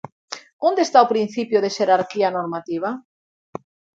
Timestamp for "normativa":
2.37-2.89